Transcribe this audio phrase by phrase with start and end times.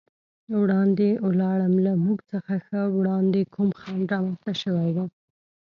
[0.61, 4.97] وړاندې ولاړم، له موږ څخه ښه وړاندې کوم خنډ رامنځته شوی و.